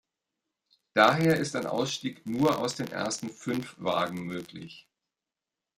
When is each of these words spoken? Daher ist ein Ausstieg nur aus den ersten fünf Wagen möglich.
Daher 0.95 1.37
ist 1.37 1.55
ein 1.55 1.67
Ausstieg 1.67 2.25
nur 2.25 2.57
aus 2.57 2.73
den 2.73 2.87
ersten 2.87 3.29
fünf 3.29 3.75
Wagen 3.77 4.25
möglich. 4.25 4.89